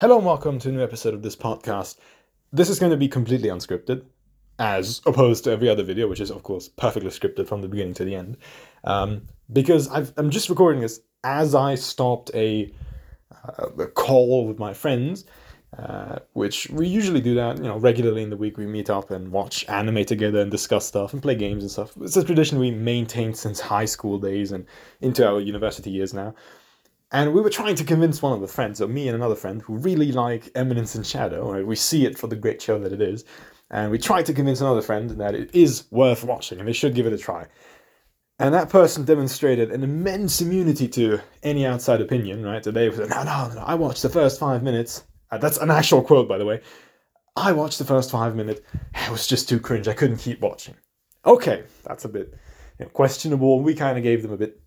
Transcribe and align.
Hello 0.00 0.16
and 0.16 0.24
welcome 0.24 0.60
to 0.60 0.68
a 0.68 0.70
new 0.70 0.80
episode 0.80 1.12
of 1.12 1.22
this 1.22 1.34
podcast. 1.34 1.96
This 2.52 2.70
is 2.70 2.78
going 2.78 2.92
to 2.92 2.96
be 2.96 3.08
completely 3.08 3.48
unscripted, 3.48 4.04
as 4.60 5.02
opposed 5.06 5.42
to 5.42 5.50
every 5.50 5.68
other 5.68 5.82
video, 5.82 6.06
which 6.06 6.20
is, 6.20 6.30
of 6.30 6.44
course, 6.44 6.68
perfectly 6.68 7.10
scripted 7.10 7.48
from 7.48 7.62
the 7.62 7.68
beginning 7.68 7.94
to 7.94 8.04
the 8.04 8.14
end. 8.14 8.36
Um, 8.84 9.22
because 9.52 9.88
i 9.88 10.06
am 10.16 10.30
just 10.30 10.50
recording 10.50 10.82
this 10.82 11.00
as 11.24 11.56
I 11.56 11.74
stopped 11.74 12.30
a, 12.32 12.72
uh, 13.44 13.70
a 13.76 13.86
call 13.88 14.46
with 14.46 14.60
my 14.60 14.72
friends, 14.72 15.24
uh, 15.76 16.20
which 16.32 16.70
we 16.70 16.86
usually 16.86 17.20
do 17.20 17.34
that, 17.34 17.56
you 17.56 17.64
know, 17.64 17.78
regularly 17.78 18.22
in 18.22 18.30
the 18.30 18.36
week. 18.36 18.56
We 18.56 18.66
meet 18.66 18.90
up 18.90 19.10
and 19.10 19.32
watch 19.32 19.68
anime 19.68 20.04
together 20.04 20.38
and 20.38 20.48
discuss 20.48 20.86
stuff 20.86 21.12
and 21.12 21.20
play 21.20 21.34
games 21.34 21.64
and 21.64 21.72
stuff. 21.72 21.94
It's 22.00 22.16
a 22.16 22.22
tradition 22.22 22.60
we 22.60 22.70
maintained 22.70 23.36
since 23.36 23.58
high 23.58 23.86
school 23.86 24.20
days 24.20 24.52
and 24.52 24.64
into 25.00 25.26
our 25.26 25.40
university 25.40 25.90
years 25.90 26.14
now. 26.14 26.36
And 27.10 27.32
we 27.32 27.40
were 27.40 27.50
trying 27.50 27.74
to 27.76 27.84
convince 27.84 28.20
one 28.20 28.34
of 28.34 28.40
the 28.40 28.48
friends, 28.48 28.78
so 28.78 28.86
me 28.86 29.08
and 29.08 29.16
another 29.16 29.34
friend, 29.34 29.62
who 29.62 29.76
really 29.76 30.12
like 30.12 30.50
Eminence 30.54 30.94
in 30.94 31.02
Shadow, 31.02 31.64
we 31.64 31.74
see 31.74 32.04
it 32.04 32.18
for 32.18 32.26
the 32.26 32.36
great 32.36 32.60
show 32.60 32.78
that 32.78 32.92
it 32.92 33.00
is, 33.00 33.24
and 33.70 33.90
we 33.90 33.98
tried 33.98 34.26
to 34.26 34.34
convince 34.34 34.60
another 34.60 34.82
friend 34.82 35.10
that 35.10 35.34
it 35.34 35.54
is 35.54 35.84
worth 35.90 36.24
watching 36.24 36.58
and 36.58 36.68
they 36.68 36.72
should 36.72 36.94
give 36.94 37.06
it 37.06 37.12
a 37.12 37.18
try. 37.18 37.46
And 38.38 38.54
that 38.54 38.68
person 38.68 39.04
demonstrated 39.04 39.72
an 39.72 39.82
immense 39.82 40.40
immunity 40.40 40.86
to 40.88 41.20
any 41.42 41.66
outside 41.66 42.00
opinion, 42.00 42.44
right? 42.44 42.64
So 42.64 42.70
they 42.70 42.90
said, 42.92 43.10
no, 43.10 43.24
no, 43.24 43.50
no, 43.52 43.60
I 43.60 43.74
watched 43.74 44.02
the 44.02 44.08
first 44.08 44.38
five 44.38 44.62
minutes. 44.62 45.04
Uh, 45.30 45.38
that's 45.38 45.58
an 45.58 45.70
actual 45.70 46.02
quote, 46.02 46.28
by 46.28 46.38
the 46.38 46.44
way. 46.44 46.60
I 47.36 47.52
watched 47.52 47.78
the 47.78 47.84
first 47.84 48.10
five 48.10 48.36
minutes. 48.36 48.60
It 48.94 49.10
was 49.10 49.26
just 49.26 49.48
too 49.48 49.58
cringe. 49.58 49.88
I 49.88 49.92
couldn't 49.92 50.18
keep 50.18 50.40
watching. 50.40 50.76
Okay, 51.26 51.64
that's 51.82 52.04
a 52.04 52.08
bit 52.08 52.34
you 52.78 52.84
know, 52.84 52.90
questionable. 52.90 53.60
We 53.60 53.74
kind 53.74 53.98
of 53.98 54.04
gave 54.04 54.22
them 54.22 54.32
a 54.32 54.36
bit 54.36 54.60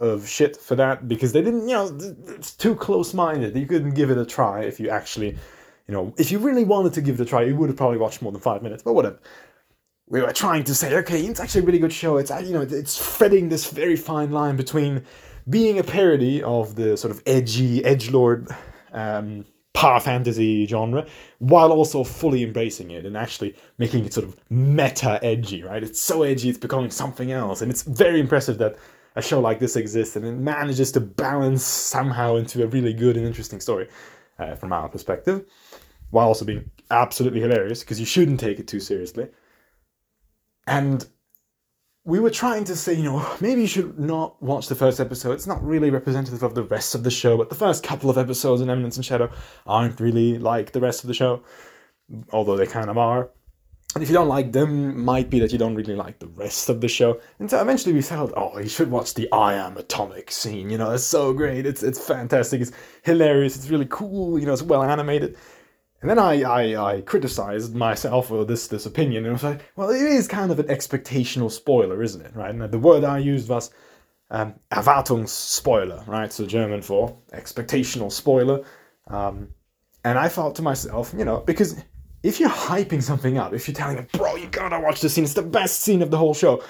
of 0.00 0.28
shit 0.28 0.56
for 0.56 0.74
that 0.74 1.08
because 1.08 1.32
they 1.32 1.42
didn't, 1.42 1.68
you 1.68 1.74
know, 1.74 1.96
it's 2.28 2.54
too 2.54 2.74
close 2.74 3.14
minded. 3.14 3.56
You 3.56 3.66
couldn't 3.66 3.94
give 3.94 4.10
it 4.10 4.18
a 4.18 4.26
try 4.26 4.62
if 4.62 4.80
you 4.80 4.90
actually, 4.90 5.30
you 5.86 5.94
know, 5.94 6.12
if 6.18 6.30
you 6.32 6.38
really 6.38 6.64
wanted 6.64 6.92
to 6.94 7.00
give 7.00 7.20
it 7.20 7.22
a 7.22 7.24
try, 7.24 7.42
you 7.42 7.56
would 7.56 7.68
have 7.68 7.76
probably 7.76 7.98
watched 7.98 8.20
more 8.22 8.32
than 8.32 8.40
five 8.40 8.62
minutes, 8.62 8.82
but 8.82 8.94
whatever. 8.94 9.18
We 10.08 10.20
were 10.20 10.32
trying 10.32 10.64
to 10.64 10.74
say, 10.74 10.94
okay, 10.96 11.24
it's 11.24 11.40
actually 11.40 11.62
a 11.62 11.64
really 11.64 11.78
good 11.78 11.92
show. 11.92 12.18
It's, 12.18 12.30
you 12.30 12.52
know, 12.52 12.60
it's 12.60 13.16
threading 13.16 13.48
this 13.48 13.70
very 13.70 13.96
fine 13.96 14.32
line 14.32 14.56
between 14.56 15.04
being 15.48 15.78
a 15.78 15.84
parody 15.84 16.42
of 16.42 16.74
the 16.74 16.96
sort 16.96 17.10
of 17.10 17.22
edgy, 17.26 17.84
edge 17.84 18.10
lord 18.10 18.48
um, 18.92 19.44
power 19.72 20.00
fantasy 20.00 20.66
genre, 20.66 21.06
while 21.38 21.72
also 21.72 22.04
fully 22.04 22.42
embracing 22.42 22.90
it 22.90 23.04
and 23.04 23.16
actually 23.16 23.54
making 23.78 24.04
it 24.04 24.12
sort 24.12 24.26
of 24.26 24.38
meta 24.50 25.18
edgy, 25.22 25.62
right? 25.62 25.82
It's 25.82 26.00
so 26.00 26.22
edgy, 26.22 26.48
it's 26.48 26.58
becoming 26.58 26.90
something 26.90 27.32
else, 27.32 27.60
and 27.60 27.70
it's 27.70 27.82
very 27.82 28.20
impressive 28.20 28.58
that 28.58 28.76
a 29.16 29.22
show 29.22 29.40
like 29.40 29.58
this 29.58 29.76
exists 29.76 30.16
and 30.16 30.24
it 30.24 30.32
manages 30.32 30.92
to 30.92 31.00
balance 31.00 31.62
somehow 31.62 32.36
into 32.36 32.62
a 32.62 32.66
really 32.66 32.92
good 32.92 33.16
and 33.16 33.26
interesting 33.26 33.60
story 33.60 33.88
uh, 34.38 34.54
from 34.54 34.72
our 34.72 34.88
perspective, 34.88 35.44
while 36.10 36.28
also 36.28 36.44
being 36.44 36.70
absolutely 36.90 37.40
hilarious 37.40 37.80
because 37.80 38.00
you 38.00 38.06
shouldn't 38.06 38.40
take 38.40 38.58
it 38.58 38.66
too 38.66 38.80
seriously. 38.80 39.28
And 40.66 41.06
we 42.04 42.20
were 42.20 42.30
trying 42.30 42.64
to 42.64 42.76
say, 42.76 42.94
you 42.94 43.04
know, 43.04 43.26
maybe 43.40 43.62
you 43.62 43.66
should 43.66 43.98
not 43.98 44.40
watch 44.42 44.68
the 44.68 44.74
first 44.74 45.00
episode. 45.00 45.32
It's 45.32 45.46
not 45.46 45.62
really 45.64 45.90
representative 45.90 46.42
of 46.42 46.54
the 46.54 46.64
rest 46.64 46.94
of 46.94 47.04
the 47.04 47.10
show, 47.10 47.36
but 47.36 47.48
the 47.48 47.54
first 47.54 47.82
couple 47.82 48.10
of 48.10 48.18
episodes 48.18 48.60
in 48.60 48.70
Eminence 48.70 48.96
in 48.96 49.02
Shadow 49.02 49.30
aren't 49.66 50.00
really 50.00 50.38
like 50.38 50.72
the 50.72 50.80
rest 50.80 51.04
of 51.04 51.08
the 51.08 51.14
show, 51.14 51.42
although 52.32 52.56
they 52.56 52.66
kind 52.66 52.90
of 52.90 52.98
are. 52.98 53.30
And 53.94 54.02
if 54.02 54.08
you 54.08 54.14
don't 54.14 54.28
like 54.28 54.50
them, 54.50 55.04
might 55.04 55.30
be 55.30 55.38
that 55.38 55.52
you 55.52 55.58
don't 55.58 55.76
really 55.76 55.94
like 55.94 56.18
the 56.18 56.26
rest 56.26 56.68
of 56.68 56.80
the 56.80 56.88
show. 56.88 57.20
And 57.38 57.48
so 57.48 57.60
eventually 57.60 57.94
we 57.94 58.02
felt, 58.02 58.32
oh, 58.36 58.58
you 58.58 58.68
should 58.68 58.90
watch 58.90 59.14
the 59.14 59.30
I 59.30 59.54
Am 59.54 59.76
Atomic 59.76 60.32
scene. 60.32 60.68
You 60.68 60.78
know, 60.78 60.90
it's 60.90 61.04
so 61.04 61.32
great. 61.32 61.64
It's 61.64 61.82
it's 61.82 62.04
fantastic. 62.04 62.60
It's 62.60 62.72
hilarious. 63.02 63.56
It's 63.56 63.70
really 63.70 63.86
cool. 63.88 64.38
You 64.38 64.46
know, 64.46 64.52
it's 64.52 64.62
well 64.62 64.82
animated. 64.82 65.36
And 66.00 66.10
then 66.10 66.18
I, 66.18 66.42
I, 66.42 66.92
I 66.96 67.00
criticized 67.02 67.74
myself 67.74 68.28
for 68.28 68.44
this 68.44 68.66
this 68.66 68.84
opinion, 68.84 69.24
and 69.24 69.30
I 69.30 69.32
was 69.32 69.44
like, 69.44 69.60
well, 69.76 69.90
it 69.90 70.02
is 70.02 70.28
kind 70.28 70.50
of 70.50 70.58
an 70.58 70.66
expectational 70.66 71.50
spoiler, 71.50 72.02
isn't 72.02 72.20
it? 72.20 72.34
Right? 72.34 72.50
And 72.50 72.62
the 72.62 72.78
word 72.78 73.04
I 73.04 73.18
used 73.18 73.48
was 73.48 73.70
um, 74.30 74.54
Erwartungsspoiler, 74.72 76.06
right? 76.06 76.32
So 76.32 76.46
German 76.46 76.82
for 76.82 77.16
expectational 77.32 78.10
spoiler. 78.10 78.64
Um, 79.06 79.48
and 80.04 80.18
I 80.18 80.28
thought 80.28 80.56
to 80.56 80.62
myself, 80.62 81.14
you 81.16 81.24
know, 81.24 81.40
because 81.40 81.82
if 82.24 82.40
you're 82.40 82.48
hyping 82.48 83.02
something 83.02 83.36
up, 83.36 83.52
if 83.52 83.68
you're 83.68 83.74
telling 83.74 83.96
them, 83.96 84.08
bro, 84.14 84.34
you 84.34 84.48
gotta 84.48 84.80
watch 84.80 85.02
this 85.02 85.12
scene, 85.12 85.24
it's 85.24 85.34
the 85.34 85.42
best 85.42 85.80
scene 85.80 86.00
of 86.00 86.10
the 86.10 86.16
whole 86.16 86.32
show, 86.32 86.64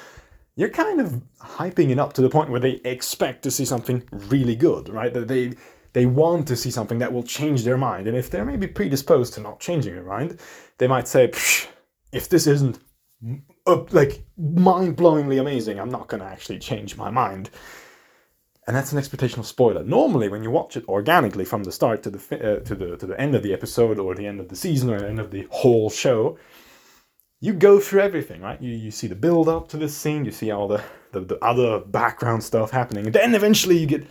you're 0.57 0.69
kind 0.69 1.01
of 1.01 1.23
hyping 1.41 1.91
it 1.91 1.99
up 1.99 2.13
to 2.15 2.23
the 2.23 2.29
point 2.29 2.51
where 2.51 2.61
they 2.61 2.81
expect 2.85 3.45
to 3.45 3.53
see 3.53 3.65
something 3.65 4.03
really 4.11 4.57
good, 4.57 4.89
right? 4.89 5.15
That 5.15 5.29
they 5.29 5.53
they 5.93 6.07
want 6.07 6.49
to 6.49 6.57
see 6.57 6.73
something 6.73 6.99
that 6.99 7.13
will 7.13 7.23
change 7.23 7.63
their 7.63 7.79
mind. 7.79 8.09
And 8.09 8.17
if 8.17 8.29
they're 8.29 8.45
maybe 8.45 8.67
predisposed 8.67 9.35
to 9.35 9.41
not 9.41 9.61
changing 9.61 9.95
their 9.95 10.03
mind, 10.03 10.41
they 10.79 10.89
might 10.89 11.07
say, 11.07 11.31
if 12.13 12.29
this 12.29 12.49
isn't 12.49 12.81
uh, 13.65 13.85
like 13.93 14.25
mind 14.37 14.97
blowingly 14.97 15.41
amazing, 15.41 15.79
I'm 15.79 15.89
not 15.89 16.09
gonna 16.09 16.25
actually 16.25 16.59
change 16.59 16.97
my 16.97 17.11
mind 17.11 17.51
and 18.67 18.75
that's 18.75 18.93
an 18.93 18.99
expectational 18.99 19.45
spoiler. 19.45 19.85
Normally, 19.85 20.29
when 20.29 20.43
you 20.43 20.51
watch 20.51 20.77
it 20.77 20.89
organically 20.89 21.45
from 21.45 21.65
the 21.65 21.73
start 21.73 22.03
to 22.05 22.11
the 22.11 22.19
uh, 22.19 22.61
to 22.65 22.75
the 22.75 22.97
to 22.97 23.07
the 23.07 23.21
end 23.21 23.35
of 23.35 23.43
the 23.43 23.53
episode, 23.53 23.99
or 23.99 24.15
the 24.15 24.27
end 24.27 24.41
of 24.41 24.49
the 24.49 24.57
season, 24.57 24.91
or 24.91 24.99
the 24.99 25.09
end 25.09 25.21
of 25.21 25.31
the 25.31 25.47
whole 25.51 25.91
show, 25.91 26.39
you 27.41 27.53
go 27.53 27.79
through 27.79 28.01
everything, 28.01 28.41
right? 28.41 28.61
You 28.61 28.75
you 28.75 28.91
see 28.91 29.07
the 29.07 29.15
build 29.15 29.49
up 29.49 29.69
to 29.69 29.77
this 29.77 29.97
scene, 29.97 30.25
you 30.25 30.31
see 30.31 30.51
all 30.51 30.69
the 30.69 30.83
the, 31.13 31.21
the 31.21 31.45
other 31.45 31.81
background 31.81 32.43
stuff 32.43 32.71
happening, 32.71 33.07
and 33.07 33.15
then 33.15 33.35
eventually 33.35 33.77
you 33.79 33.87
get 33.87 34.07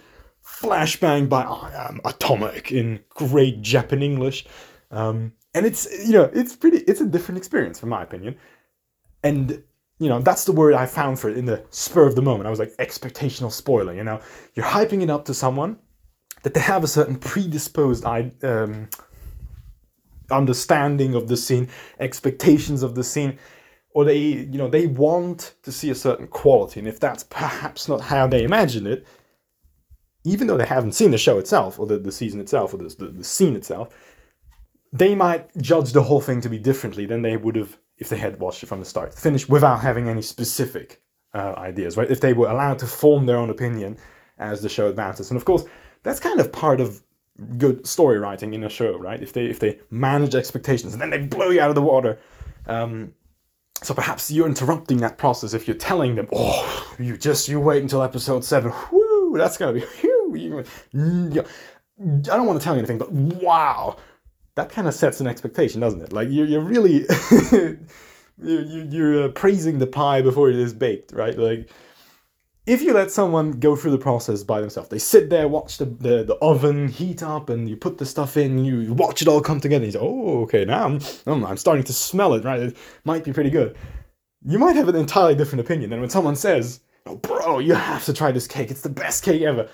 flashbang 0.46 1.30
by 1.30 1.42
I 1.42 1.88
am 1.90 2.00
atomic 2.06 2.72
in 2.72 3.00
great 3.10 3.62
Japan 3.62 4.04
English, 4.04 4.46
um, 4.92 5.34
and 5.54 5.66
it's 5.66 5.88
you 6.06 6.14
know 6.14 6.30
it's 6.34 6.56
pretty 6.56 6.78
it's 6.80 7.02
a 7.02 7.06
different 7.08 7.40
experience 7.40 7.80
from 7.80 7.90
my 7.90 8.04
opinion, 8.04 8.36
and 9.24 9.64
you 10.04 10.10
know, 10.10 10.20
that's 10.20 10.44
the 10.44 10.52
word 10.52 10.74
I 10.74 10.86
found 10.86 11.20
for 11.20 11.30
it 11.30 11.38
in 11.38 11.46
the 11.46 11.64
spur 11.70 12.06
of 12.06 12.16
the 12.16 12.22
moment. 12.22 12.48
I 12.48 12.50
was 12.50 12.60
like, 12.60 12.76
expectational 12.78 13.52
spoiler, 13.52 13.94
you 13.94 14.04
know? 14.04 14.20
You're 14.54 14.66
hyping 14.66 15.02
it 15.02 15.10
up 15.10 15.24
to 15.26 15.34
someone 15.34 15.78
that 16.44 16.54
they 16.54 16.60
have 16.60 16.84
a 16.84 16.88
certain 16.88 17.16
predisposed 17.16 18.04
um, 18.06 18.90
understanding 20.30 21.16
of 21.16 21.28
the 21.28 21.38
scene, 21.38 21.70
expectations 22.00 22.84
of 22.84 22.96
the 22.96 23.04
scene, 23.04 23.40
or 23.92 24.04
they, 24.04 24.18
you 24.18 24.58
know, 24.58 24.68
they 24.68 24.88
want 24.88 25.54
to 25.64 25.72
see 25.72 25.90
a 25.90 25.96
certain 25.96 26.28
quality. 26.28 26.80
And 26.80 26.90
if 26.90 27.00
that's 27.00 27.24
perhaps 27.24 27.88
not 27.88 28.02
how 28.02 28.28
they 28.28 28.44
imagine 28.44 28.86
it, 28.86 29.08
even 30.26 30.48
though 30.48 30.58
they 30.58 30.66
haven't 30.66 30.94
seen 30.94 31.12
the 31.12 31.18
show 31.18 31.38
itself, 31.38 31.80
or 31.80 31.86
the, 31.86 31.98
the 31.98 32.12
season 32.12 32.40
itself, 32.40 32.74
or 32.74 32.78
the, 32.78 32.96
the, 32.98 33.08
the 33.08 33.24
scene 33.24 33.56
itself, 33.56 33.96
they 34.92 35.16
might 35.16 35.56
judge 35.58 35.94
the 35.94 36.04
whole 36.04 36.22
thing 36.22 36.42
to 36.42 36.50
be 36.50 36.60
differently 36.60 37.06
than 37.06 37.22
they 37.22 37.38
would 37.38 37.56
have 37.56 37.78
if 38.04 38.10
they 38.10 38.18
had 38.18 38.38
watched 38.40 38.62
it 38.64 38.68
from 38.68 38.80
the 38.80 38.86
start, 38.86 39.14
to 39.14 39.18
finish 39.18 39.48
without 39.48 39.80
having 39.80 40.10
any 40.10 40.22
specific 40.22 41.02
uh, 41.34 41.54
ideas, 41.58 41.96
right? 41.96 42.12
If 42.12 42.20
they 42.20 42.34
were 42.34 42.50
allowed 42.50 42.80
to 42.80 42.86
form 42.86 43.26
their 43.26 43.38
own 43.38 43.50
opinion 43.50 43.98
as 44.38 44.62
the 44.62 44.68
show 44.68 44.88
advances, 44.90 45.32
and 45.32 45.38
of 45.38 45.46
course, 45.46 45.64
that's 46.04 46.20
kind 46.20 46.42
of 46.42 46.52
part 46.52 46.82
of 46.82 47.02
good 47.58 47.88
story 47.88 48.20
writing 48.20 48.54
in 48.54 48.64
a 48.66 48.70
show, 48.70 48.98
right? 48.98 49.24
If 49.24 49.32
they 49.32 49.46
if 49.46 49.60
they 49.60 49.80
manage 49.90 50.36
expectations 50.36 50.94
and 50.94 51.02
then 51.02 51.12
they 51.12 51.20
blow 51.20 51.50
you 51.50 51.62
out 51.62 51.70
of 51.70 51.76
the 51.76 51.82
water. 51.82 52.20
Um, 52.68 53.14
so 53.82 53.94
perhaps 53.94 54.30
you're 54.30 54.48
interrupting 54.48 54.98
that 54.98 55.18
process 55.18 55.54
if 55.54 55.68
you're 55.68 55.78
telling 55.78 56.16
them, 56.16 56.28
"Oh, 56.34 56.96
you 57.00 57.18
just 57.18 57.48
you 57.48 57.60
wait 57.60 57.82
until 57.82 58.04
episode 58.04 58.44
seven. 58.44 58.74
Whoo, 58.92 59.36
that's 59.38 59.58
gonna 59.58 59.74
be 59.74 59.82
whew, 60.02 60.34
I 61.96 62.36
don't 62.38 62.46
want 62.46 62.60
to 62.60 62.64
tell 62.64 62.76
you 62.76 62.80
anything, 62.80 62.98
but 62.98 63.12
wow, 63.12 63.96
that 64.56 64.70
kind 64.70 64.88
of 64.88 64.94
sets 64.94 65.20
an 65.20 65.28
expectation, 65.28 65.82
doesn't 65.82 66.02
it? 66.02 66.14
Like 66.14 66.30
you're, 66.30 66.46
you're 66.46 66.62
really 66.62 67.06
you, 68.42 68.88
you're 68.90 69.24
uh, 69.26 69.28
praising 69.30 69.80
the 69.80 69.88
pie 69.88 70.22
before 70.22 70.50
it 70.50 70.56
is 70.56 70.74
baked, 70.74 71.12
right? 71.12 71.38
Like 71.38 71.70
if 72.66 72.82
you 72.82 72.94
let 72.94 73.12
someone 73.12 73.52
go 73.52 73.76
through 73.76 73.92
the 73.92 73.98
process 73.98 74.44
by 74.44 74.62
themselves, 74.62 74.90
they 74.90 75.00
sit 75.00 75.30
there, 75.30 75.48
watch 75.48 75.78
the, 75.78 75.86
the, 75.86 76.24
the 76.24 76.36
oven 76.36 76.88
heat 76.88 77.22
up, 77.22 77.50
and 77.50 77.68
you 77.68 77.76
put 77.76 77.98
the 77.98 78.06
stuff 78.06 78.38
in, 78.38 78.64
you 78.64 78.94
watch 78.94 79.22
it 79.22 79.28
all 79.28 79.42
come 79.42 79.60
together, 79.60 79.84
and 79.84 79.94
you 79.94 80.00
say, 80.00 80.06
oh, 80.06 80.44
okay, 80.44 80.64
now 80.64 80.86
I'm, 80.86 81.46
I'm 81.46 81.58
starting 81.58 81.84
to 81.84 81.94
smell 81.94 82.34
it, 82.36 82.46
right? 82.46 82.62
It 82.62 82.78
might 83.04 83.26
be 83.26 83.34
pretty 83.34 83.50
good. 83.50 83.76
You 84.46 84.60
might 84.60 84.78
have 84.78 84.88
an 84.88 84.96
entirely 84.96 85.36
different 85.36 85.60
opinion 85.60 85.90
than 85.90 86.00
when 86.00 86.10
someone 86.10 86.38
says, 86.38 86.80
oh, 87.06 87.18
bro, 87.18 87.60
you 87.60 87.74
have 87.74 88.06
to 88.06 88.14
try 88.14 88.32
this 88.32 88.48
cake, 88.48 88.72
it's 88.72 88.82
the 88.82 88.90
best 88.90 89.24
cake 89.24 89.42
ever. 89.42 89.68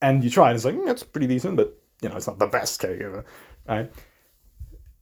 And 0.00 0.24
you 0.24 0.30
try 0.30 0.50
it, 0.50 0.54
it's 0.54 0.64
like, 0.64 0.74
mm, 0.74 0.86
that's 0.86 1.02
pretty 1.02 1.26
decent, 1.26 1.56
but, 1.56 1.78
you 2.00 2.08
know, 2.08 2.16
it's 2.16 2.26
not 2.26 2.38
the 2.38 2.46
best 2.46 2.80
cake 2.80 3.02
ever, 3.02 3.22
right? 3.68 3.92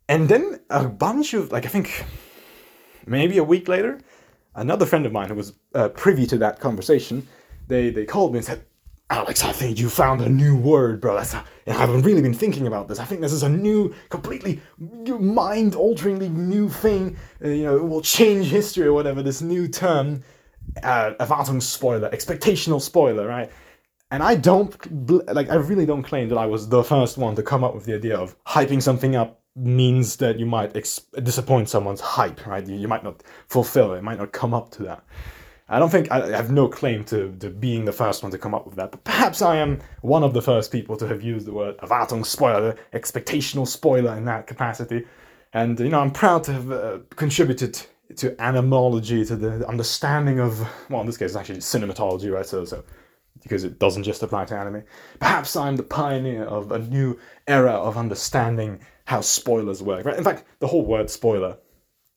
And 0.08 0.28
then 0.28 0.60
a 0.70 0.88
bunch 0.88 1.34
of, 1.34 1.52
like, 1.52 1.66
I 1.66 1.68
think 1.68 2.04
maybe 3.06 3.38
a 3.38 3.44
week 3.44 3.68
later, 3.68 4.00
another 4.54 4.86
friend 4.86 5.04
of 5.06 5.12
mine 5.12 5.28
who 5.28 5.34
was 5.34 5.52
uh, 5.74 5.90
privy 5.90 6.26
to 6.26 6.38
that 6.38 6.60
conversation, 6.60 7.28
they, 7.66 7.90
they 7.90 8.06
called 8.06 8.32
me 8.32 8.38
and 8.38 8.46
said, 8.46 8.64
Alex, 9.10 9.42
I 9.42 9.52
think 9.52 9.78
you 9.78 9.88
found 9.88 10.20
a 10.20 10.28
new 10.28 10.54
word, 10.54 11.00
bro. 11.00 11.16
That's 11.16 11.34
I 11.34 11.44
haven't 11.66 12.02
really 12.02 12.20
been 12.20 12.34
thinking 12.34 12.66
about 12.66 12.88
this. 12.88 12.98
I 12.98 13.06
think 13.06 13.22
this 13.22 13.32
is 13.32 13.42
a 13.42 13.48
new, 13.48 13.94
completely 14.10 14.60
mind-alteringly 14.78 16.28
new 16.28 16.68
thing. 16.68 17.16
Uh, 17.42 17.48
you 17.48 17.64
know, 17.64 17.76
it 17.76 17.84
will 17.84 18.02
change 18.02 18.48
history 18.48 18.86
or 18.86 18.92
whatever. 18.92 19.22
This 19.22 19.40
new 19.40 19.66
term, 19.66 20.22
uh, 20.82 21.12
Erwartungsspoiler, 21.20 22.12
expectational 22.12 22.82
spoiler, 22.82 23.26
right? 23.26 23.50
And 24.10 24.22
I 24.22 24.34
don't 24.36 24.74
like 25.34 25.50
I 25.50 25.56
really 25.56 25.86
don't 25.86 26.02
claim 26.02 26.28
that 26.28 26.38
I 26.38 26.46
was 26.46 26.68
the 26.68 26.82
first 26.82 27.18
one 27.18 27.34
to 27.36 27.42
come 27.42 27.64
up 27.64 27.74
with 27.74 27.84
the 27.84 27.94
idea 27.94 28.16
of 28.16 28.36
hyping 28.44 28.82
something 28.82 29.16
up 29.16 29.37
means 29.58 30.16
that 30.16 30.38
you 30.38 30.46
might 30.46 30.76
ex- 30.76 31.00
disappoint 31.22 31.68
someone's 31.68 32.00
hype, 32.00 32.46
right? 32.46 32.66
You, 32.66 32.76
you 32.76 32.88
might 32.88 33.04
not 33.04 33.22
fulfill 33.48 33.94
it, 33.94 34.02
might 34.02 34.18
not 34.18 34.32
come 34.32 34.54
up 34.54 34.70
to 34.72 34.82
that. 34.84 35.04
I 35.68 35.78
don't 35.78 35.90
think 35.90 36.10
I, 36.10 36.22
I 36.22 36.36
have 36.36 36.50
no 36.50 36.68
claim 36.68 37.04
to, 37.04 37.34
to 37.40 37.50
being 37.50 37.84
the 37.84 37.92
first 37.92 38.22
one 38.22 38.32
to 38.32 38.38
come 38.38 38.54
up 38.54 38.66
with 38.66 38.76
that, 38.76 38.90
but 38.90 39.04
perhaps 39.04 39.42
I 39.42 39.56
am 39.56 39.80
one 40.00 40.24
of 40.24 40.32
the 40.32 40.40
first 40.40 40.72
people 40.72 40.96
to 40.96 41.06
have 41.06 41.22
used 41.22 41.46
the 41.46 41.52
word 41.52 41.76
Erwartung 41.78 42.24
spoiler, 42.24 42.76
expectational 42.94 43.66
spoiler 43.66 44.16
in 44.16 44.24
that 44.24 44.46
capacity. 44.46 45.04
And, 45.52 45.78
you 45.78 45.90
know, 45.90 46.00
I'm 46.00 46.10
proud 46.10 46.44
to 46.44 46.52
have 46.52 46.70
uh, 46.70 46.98
contributed 47.16 47.80
to 48.16 48.30
animology, 48.36 49.26
to 49.28 49.36
the 49.36 49.68
understanding 49.68 50.40
of, 50.40 50.66
well, 50.88 51.00
in 51.00 51.06
this 51.06 51.18
case, 51.18 51.30
it's 51.30 51.36
actually 51.36 51.58
cinematology, 51.58 52.32
right? 52.32 52.46
So, 52.46 52.64
so 52.64 52.82
because 53.42 53.64
it 53.64 53.78
doesn't 53.78 54.02
just 54.04 54.22
apply 54.22 54.44
to 54.46 54.56
anime. 54.56 54.82
Perhaps 55.20 55.56
I'm 55.56 55.76
the 55.76 55.82
pioneer 55.82 56.44
of 56.44 56.72
a 56.72 56.78
new 56.78 57.18
era 57.46 57.72
of 57.72 57.96
understanding 57.96 58.80
how 59.06 59.20
spoilers 59.20 59.82
work, 59.82 60.04
right? 60.04 60.16
In 60.16 60.24
fact, 60.24 60.44
the 60.58 60.66
whole 60.66 60.84
word 60.84 61.10
spoiler 61.10 61.56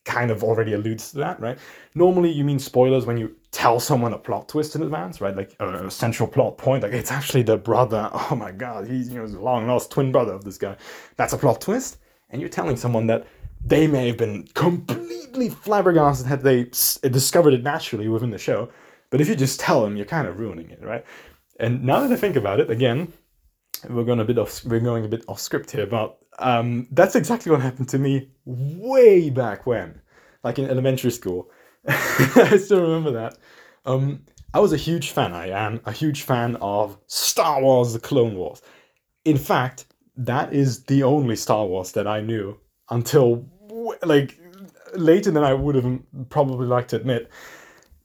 kind 0.04 0.32
of 0.32 0.44
already 0.44 0.74
alludes 0.74 1.12
to 1.12 1.18
that, 1.20 1.40
right? 1.40 1.58
Normally, 1.96 2.32
you 2.32 2.44
mean 2.44 2.60
spoilers 2.60 3.06
when 3.06 3.18
you 3.18 3.36
tell 3.52 3.80
someone 3.80 4.14
a 4.14 4.18
plot 4.18 4.50
twist 4.50 4.76
in 4.76 4.82
advance, 4.82 5.22
right? 5.22 5.36
Like 5.36 5.56
a, 5.60 5.86
a 5.86 5.92
central 5.92 6.28
plot 6.28 6.58
point, 6.58 6.84
like 6.84 6.94
it's 6.94 7.12
actually 7.12 7.44
the 7.44 7.58
brother. 7.58 8.10
Oh 8.32 8.36
my 8.36 8.52
god, 8.52 8.88
he's 8.88 9.10
you 9.10 9.20
know 9.20 9.26
long 9.40 9.68
lost 9.68 9.92
twin 9.92 10.12
brother 10.12 10.34
of 10.34 10.44
this 10.44 10.58
guy. 10.58 10.76
That's 11.18 11.34
a 11.34 11.38
plot 11.38 11.62
twist, 11.62 11.98
and 12.30 12.42
you're 12.42 12.50
telling 12.50 12.78
someone 12.78 13.08
that 13.08 13.28
they 13.64 13.88
may 13.88 14.08
have 14.08 14.18
been 14.18 14.48
completely 14.54 15.50
flabbergasted 15.50 16.28
had 16.28 16.42
they 16.42 16.64
discovered 17.10 17.54
it 17.54 17.64
naturally 17.64 18.08
within 18.08 18.32
the 18.32 18.38
show. 18.38 18.70
But 19.12 19.22
if 19.22 19.30
you 19.30 19.36
just 19.36 19.60
tell 19.60 19.84
them, 19.84 19.96
you're 19.96 20.06
kind 20.06 20.28
of 20.28 20.40
ruining 20.40 20.72
it, 20.72 20.82
right? 20.82 21.06
And 21.60 21.84
now 21.84 22.00
that 22.00 22.12
I 22.12 22.16
think 22.16 22.36
about 22.36 22.60
it, 22.60 22.72
again, 22.72 23.14
we're 23.90 24.06
going 24.06 24.20
a 24.20 24.26
bit 24.26 24.40
off. 24.40 24.64
We're 24.66 24.80
going 24.80 25.06
a 25.06 25.10
bit 25.10 25.24
off 25.28 25.40
script 25.40 25.70
here, 25.70 25.86
but 25.86 26.18
um, 26.40 26.88
that's 26.92 27.16
exactly 27.16 27.52
what 27.52 27.62
happened 27.62 27.90
to 27.90 28.00
me 28.00 28.32
way 28.46 29.30
back 29.30 29.68
when, 29.68 30.02
like 30.44 30.58
in 30.58 30.70
elementary 30.70 31.12
school. 31.12 31.52
I 31.88 32.58
still 32.58 32.82
remember 32.82 33.12
that. 33.12 33.38
Um, 33.86 34.26
I 34.54 34.60
was 34.60 34.74
a 34.74 34.78
huge 34.78 35.12
fan. 35.12 35.34
I 35.34 35.50
am 35.50 35.82
a 35.86 35.92
huge 35.92 36.24
fan 36.24 36.56
of 36.62 36.98
Star 37.08 37.62
Wars: 37.62 37.94
The 37.94 38.00
Clone 38.00 38.36
Wars. 38.36 38.62
In 39.26 39.38
fact, 39.38 39.86
that 40.16 40.54
is 40.54 40.84
the 40.86 41.04
only 41.04 41.36
Star 41.36 41.66
Wars 41.66 41.92
that 41.94 42.08
I 42.08 42.22
knew 42.22 42.58
until 42.90 43.46
like 44.04 44.38
later 44.96 45.32
than 45.32 45.44
I 45.44 45.54
would 45.54 45.76
have 45.76 46.00
probably 46.30 46.68
liked 46.68 46.92
to 46.92 46.98
admit. 46.98 47.30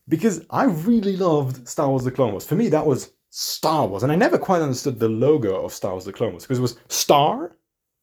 Because 0.09 0.45
I 0.51 0.65
really 0.65 1.17
loved 1.17 1.69
Star 1.69 1.89
Wars 1.89 2.05
The 2.05 2.11
Clone 2.11 2.33
Wars. 2.33 2.47
For 2.47 2.55
me, 2.55 2.69
that 2.69 2.87
was 2.87 3.13
Star 3.31 3.87
Wars. 3.87 4.03
And 4.03 4.13
I 4.13 4.17
never 4.17 4.39
quite 4.39 4.63
understood 4.63 4.99
the 4.99 5.09
logo 5.09 5.65
of 5.65 5.73
Star 5.73 5.93
Wars 5.93 6.05
The 6.05 6.13
Clone 6.13 6.33
Wars 6.33 6.45
because 6.45 6.59
it 6.59 6.63
was 6.63 6.79
Star, 6.89 7.57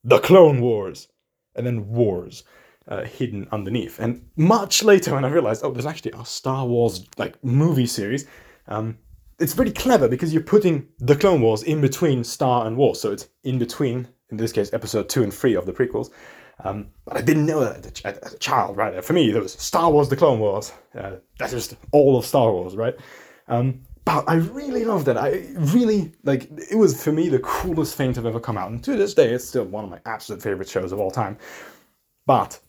The 0.04 0.20
Clone 0.20 0.62
Wars, 0.62 1.08
and 1.56 1.66
then 1.66 1.88
Wars. 1.90 2.44
Uh, 2.86 3.06
hidden 3.06 3.48
underneath. 3.54 3.98
And 3.98 4.28
much 4.36 4.84
later, 4.84 5.14
when 5.14 5.24
I 5.24 5.30
realized, 5.30 5.64
oh, 5.64 5.72
there's 5.72 5.86
actually 5.86 6.12
a 6.20 6.26
Star 6.26 6.68
Wars 6.68 7.08
like 7.18 7.42
movie 7.42 7.86
series, 7.86 8.28
um, 8.68 8.98
it's 9.40 9.56
pretty 9.56 9.72
clever 9.72 10.08
because 10.08 10.34
you're 10.34 10.44
putting 10.44 10.88
the 11.00 11.16
Clone 11.16 11.42
Wars 11.42 11.64
in 11.64 11.82
between 11.82 12.24
Star 12.24 12.68
and 12.68 12.76
Wars, 12.76 13.00
so 13.00 13.12
it's 13.12 13.30
in 13.44 13.58
between. 13.58 14.08
In 14.32 14.38
this 14.38 14.52
case, 14.52 14.74
episode 14.74 15.10
two 15.10 15.24
and 15.24 15.34
three 15.34 15.56
of 15.56 15.66
the 15.66 15.74
prequels, 15.74 16.10
um, 16.60 16.88
but 17.06 17.18
I 17.18 17.22
didn't 17.22 17.46
know 17.46 17.62
that 17.62 18.06
as 18.06 18.34
a 18.34 18.38
child, 18.38 18.78
right? 18.78 19.04
For 19.04 19.14
me, 19.14 19.32
there 19.32 19.42
was 19.42 19.54
Star 19.54 19.92
Wars: 19.92 20.10
The 20.10 20.16
Clone 20.16 20.40
Wars. 20.40 20.72
Uh, 20.98 21.18
that's 21.38 21.52
just 21.52 21.76
all 21.92 22.18
of 22.18 22.26
Star 22.26 22.52
Wars, 22.52 22.76
right? 22.76 22.96
Um, 23.48 23.82
but 24.06 24.26
I 24.28 24.36
really 24.36 24.84
loved 24.84 25.08
it. 25.08 25.18
I 25.18 25.46
really 25.58 26.14
like. 26.24 26.50
It 26.70 26.76
was 26.76 27.02
for 27.02 27.12
me 27.12 27.30
the 27.30 27.40
coolest 27.40 27.96
thing 27.96 28.14
to 28.14 28.20
have 28.20 28.26
ever 28.26 28.40
come 28.40 28.58
out, 28.58 28.70
and 28.70 28.84
to 28.84 28.96
this 28.96 29.14
day, 29.14 29.32
it's 29.32 29.46
still 29.46 29.66
one 29.66 29.84
of 29.84 29.90
my 29.90 30.00
absolute 30.06 30.42
favorite 30.42 30.70
shows 30.70 30.92
of 30.92 31.00
all 31.00 31.12
time. 31.12 31.38
But 32.26 32.60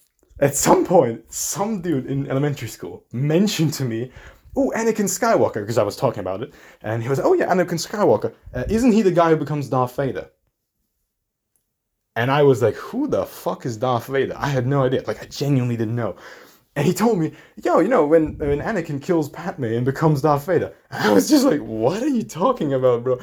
at 0.40 0.54
some 0.56 0.84
point, 0.84 1.32
some 1.32 1.80
dude 1.80 2.06
in 2.06 2.28
elementary 2.30 2.68
school 2.68 3.04
mentioned 3.12 3.72
to 3.74 3.84
me, 3.84 4.10
"Oh, 4.56 4.72
Anakin 4.76 5.08
Skywalker," 5.08 5.54
because 5.54 5.78
I 5.78 5.82
was 5.82 5.96
talking 5.96 6.20
about 6.20 6.42
it, 6.42 6.54
and 6.82 7.02
he 7.02 7.08
was, 7.08 7.20
"Oh 7.20 7.34
yeah, 7.34 7.52
Anakin 7.52 7.84
Skywalker. 7.84 8.32
Uh, 8.54 8.64
isn't 8.68 8.92
he 8.92 9.02
the 9.02 9.12
guy 9.12 9.30
who 9.30 9.36
becomes 9.36 9.68
Darth 9.68 9.94
Vader?" 9.96 10.30
And 12.16 12.30
I 12.30 12.42
was 12.42 12.62
like, 12.62 12.74
who 12.76 13.08
the 13.08 13.26
fuck 13.26 13.66
is 13.66 13.76
Darth 13.76 14.06
Vader? 14.06 14.34
I 14.36 14.48
had 14.48 14.66
no 14.66 14.84
idea. 14.84 15.02
Like, 15.06 15.22
I 15.22 15.26
genuinely 15.26 15.76
didn't 15.76 15.96
know. 15.96 16.16
And 16.76 16.86
he 16.86 16.92
told 16.92 17.18
me, 17.18 17.32
yo, 17.62 17.80
you 17.80 17.88
know, 17.88 18.06
when, 18.06 18.36
when 18.38 18.60
Anakin 18.60 19.02
kills 19.02 19.28
Padme 19.28 19.64
and 19.64 19.84
becomes 19.84 20.22
Darth 20.22 20.46
Vader. 20.46 20.74
I 20.90 21.12
was 21.12 21.28
just 21.28 21.44
like, 21.44 21.60
what 21.60 22.02
are 22.02 22.08
you 22.08 22.22
talking 22.22 22.72
about, 22.72 23.04
bro? 23.04 23.18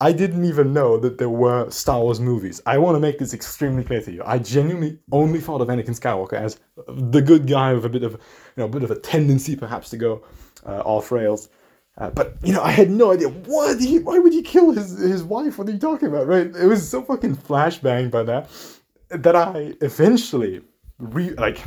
I 0.00 0.12
didn't 0.12 0.44
even 0.44 0.72
know 0.72 0.96
that 0.98 1.18
there 1.18 1.28
were 1.28 1.68
Star 1.70 2.00
Wars 2.00 2.20
movies. 2.20 2.60
I 2.66 2.78
want 2.78 2.94
to 2.94 3.00
make 3.00 3.18
this 3.18 3.34
extremely 3.34 3.82
clear 3.82 4.00
to 4.02 4.12
you. 4.12 4.22
I 4.24 4.38
genuinely 4.38 5.00
only 5.10 5.40
thought 5.40 5.60
of 5.60 5.66
Anakin 5.66 5.98
Skywalker 5.98 6.34
as 6.34 6.60
the 6.86 7.20
good 7.20 7.48
guy 7.48 7.72
with 7.72 7.84
a 7.84 7.88
bit 7.88 8.04
of, 8.04 8.12
you 8.12 8.18
know, 8.58 8.66
a 8.66 8.68
bit 8.68 8.84
of 8.84 8.92
a 8.92 8.98
tendency 8.98 9.56
perhaps 9.56 9.90
to 9.90 9.96
go 9.96 10.22
uh, 10.64 10.82
off 10.84 11.10
rails. 11.10 11.48
Uh, 11.98 12.10
but 12.10 12.36
you 12.42 12.52
know, 12.52 12.62
I 12.62 12.70
had 12.70 12.90
no 12.90 13.12
idea. 13.12 13.28
What? 13.28 13.80
He, 13.80 13.98
why 13.98 14.18
would 14.18 14.32
he 14.32 14.42
kill 14.42 14.70
his 14.70 14.98
his 14.98 15.24
wife? 15.24 15.58
What 15.58 15.68
are 15.68 15.72
you 15.72 15.78
talking 15.78 16.08
about? 16.08 16.26
Right? 16.28 16.46
It 16.46 16.66
was 16.66 16.88
so 16.88 17.02
fucking 17.02 17.36
flashbang 17.36 18.10
by 18.10 18.22
that 18.22 18.48
that 19.10 19.34
I 19.34 19.74
eventually 19.80 20.62
re 20.98 21.30
like 21.30 21.60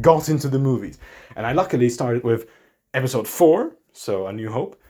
got 0.00 0.28
into 0.28 0.48
the 0.48 0.58
movies, 0.58 0.98
and 1.36 1.46
I 1.46 1.52
luckily 1.52 1.88
started 1.88 2.24
with 2.24 2.48
episode 2.94 3.28
four, 3.28 3.76
so 3.92 4.26
A 4.26 4.32
New 4.32 4.50
Hope, 4.50 4.80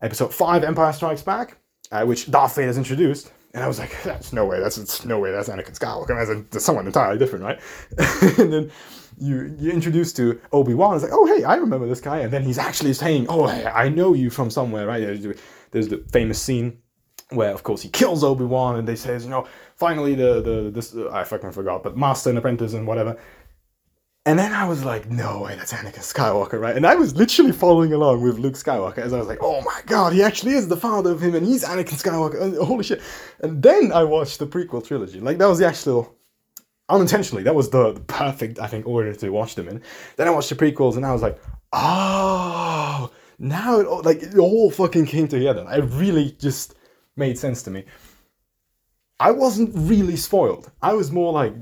episode 0.00 0.32
five, 0.32 0.62
Empire 0.62 0.92
Strikes 0.92 1.22
Back, 1.22 1.58
uh, 1.90 2.04
which 2.04 2.30
Darth 2.30 2.54
Vader 2.54 2.68
is 2.68 2.78
introduced, 2.78 3.32
and 3.54 3.62
I 3.62 3.68
was 3.68 3.78
like, 3.78 3.96
that's 4.04 4.32
no 4.32 4.44
way. 4.44 4.60
That's, 4.60 4.76
that's 4.76 5.04
no 5.04 5.18
way. 5.18 5.30
That's 5.30 5.48
Anakin 5.48 5.78
Skywalker. 5.78 6.08
That's, 6.08 6.50
that's 6.50 6.64
someone 6.64 6.86
entirely 6.86 7.18
different, 7.18 7.44
right? 7.44 7.60
and 8.38 8.52
then 8.52 8.70
you 9.16 9.56
you 9.58 9.70
introduced 9.70 10.16
to 10.16 10.40
Obi 10.52 10.74
Wan. 10.74 10.96
It's 10.96 11.04
like, 11.04 11.12
oh 11.14 11.24
hey, 11.24 11.44
I 11.44 11.54
remember 11.54 11.86
this 11.86 12.00
guy, 12.00 12.18
and 12.18 12.32
then 12.32 12.42
he's 12.42 12.58
actually 12.58 12.92
saying, 12.94 13.26
oh 13.28 13.46
hey, 13.46 13.64
I 13.64 13.88
know 13.88 14.12
you 14.12 14.28
from 14.28 14.50
somewhere, 14.50 14.86
right? 14.86 15.00
There's 15.70 15.88
the 15.88 16.04
famous 16.12 16.40
scene 16.40 16.78
where, 17.30 17.52
of 17.52 17.62
course, 17.62 17.82
he 17.82 17.88
kills 17.88 18.22
Obi 18.22 18.44
Wan, 18.44 18.76
and 18.76 18.86
they 18.86 18.96
says, 18.96 19.24
you 19.24 19.30
know, 19.30 19.46
finally 19.76 20.14
the 20.14 20.40
the 20.40 20.70
this 20.70 20.94
I 21.12 21.24
fucking 21.24 21.52
forgot, 21.52 21.82
but 21.82 21.96
master 21.96 22.30
and 22.30 22.38
apprentice 22.38 22.74
and 22.74 22.86
whatever. 22.86 23.16
And 24.26 24.38
then 24.38 24.54
I 24.54 24.66
was 24.66 24.84
like, 24.84 25.10
no 25.10 25.42
way, 25.42 25.54
that's 25.54 25.74
Anakin 25.74 25.98
Skywalker, 25.98 26.58
right? 26.58 26.74
And 26.74 26.86
I 26.86 26.94
was 26.94 27.14
literally 27.14 27.52
following 27.52 27.92
along 27.92 28.22
with 28.22 28.38
Luke 28.38 28.54
Skywalker 28.54 28.98
as 28.98 29.12
I 29.12 29.18
was 29.18 29.28
like, 29.28 29.42
oh 29.42 29.60
my 29.60 29.80
god, 29.84 30.14
he 30.14 30.22
actually 30.22 30.52
is 30.52 30.66
the 30.66 30.78
father 30.78 31.10
of 31.10 31.22
him, 31.22 31.34
and 31.34 31.46
he's 31.46 31.62
Anakin 31.62 32.02
Skywalker. 32.02 32.56
Holy 32.64 32.84
shit! 32.84 33.02
And 33.40 33.62
then 33.62 33.92
I 33.92 34.02
watched 34.04 34.38
the 34.38 34.46
prequel 34.46 34.86
trilogy. 34.86 35.20
Like 35.20 35.36
that 35.38 35.46
was 35.46 35.58
the 35.58 35.66
actual 35.66 36.16
unintentionally, 36.88 37.42
that 37.44 37.54
was 37.54 37.70
the, 37.70 37.92
the, 37.92 38.00
perfect, 38.00 38.58
I 38.58 38.66
think, 38.66 38.86
order 38.86 39.14
to 39.14 39.30
watch 39.30 39.54
them 39.54 39.68
in. 39.68 39.82
Then 40.16 40.28
I 40.28 40.30
watched 40.30 40.50
the 40.50 40.56
prequels 40.56 40.96
and 40.96 41.04
I 41.04 41.12
was 41.12 41.22
like, 41.22 41.40
oh, 41.72 43.10
now 43.38 43.80
it 43.80 43.86
all, 43.86 44.02
like 44.02 44.22
it 44.22 44.38
all 44.38 44.70
fucking 44.70 45.06
came 45.06 45.28
together. 45.28 45.66
It 45.70 45.84
really 45.84 46.32
just 46.32 46.74
made 47.16 47.38
sense 47.38 47.62
to 47.64 47.70
me. 47.70 47.84
I 49.20 49.30
wasn't 49.30 49.70
really 49.74 50.16
spoiled. 50.16 50.70
I 50.82 50.92
was 50.92 51.12
more 51.12 51.32
like 51.32 51.54